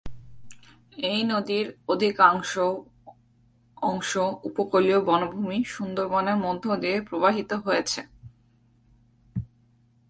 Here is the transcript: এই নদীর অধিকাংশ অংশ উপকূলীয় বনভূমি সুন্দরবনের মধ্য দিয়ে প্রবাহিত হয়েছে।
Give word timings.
এই 1.09 1.19
নদীর 1.23 1.65
অধিকাংশ 1.87 2.51
অংশ 3.81 4.11
উপকূলীয় 4.43 4.99
বনভূমি 5.01 5.57
সুন্দরবনের 5.65 6.37
মধ্য 6.37 6.65
দিয়ে 6.75 6.97
প্রবাহিত 7.01 7.51
হয়েছে। 7.65 8.01